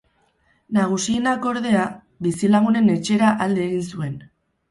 [0.77, 1.83] Nagusienak, ordea,
[2.27, 4.19] bizilagunen etxera alde egin zuen.